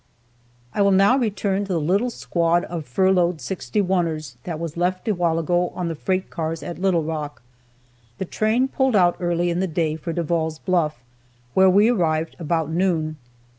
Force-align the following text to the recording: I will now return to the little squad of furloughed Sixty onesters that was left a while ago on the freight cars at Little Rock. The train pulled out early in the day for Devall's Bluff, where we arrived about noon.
I 0.73 0.81
will 0.81 0.89
now 0.89 1.15
return 1.15 1.63
to 1.65 1.73
the 1.73 1.79
little 1.79 2.09
squad 2.09 2.63
of 2.63 2.87
furloughed 2.87 3.39
Sixty 3.39 3.83
onesters 3.83 4.35
that 4.45 4.59
was 4.59 4.75
left 4.75 5.07
a 5.07 5.13
while 5.13 5.37
ago 5.37 5.69
on 5.75 5.89
the 5.89 5.95
freight 5.95 6.31
cars 6.31 6.63
at 6.63 6.79
Little 6.79 7.03
Rock. 7.03 7.43
The 8.17 8.25
train 8.25 8.67
pulled 8.67 8.95
out 8.95 9.15
early 9.19 9.51
in 9.51 9.59
the 9.59 9.67
day 9.67 9.95
for 9.95 10.11
Devall's 10.11 10.57
Bluff, 10.57 11.03
where 11.53 11.69
we 11.69 11.87
arrived 11.89 12.35
about 12.39 12.71
noon. 12.71 13.17